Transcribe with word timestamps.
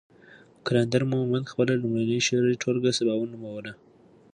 قلندر 0.65 1.01
مومند 1.11 1.49
خپله 1.51 1.73
لومړۍ 1.83 2.19
شعري 2.27 2.55
ټولګه 2.61 2.91
سباوون 2.97 3.29
نوموله. 3.35 3.71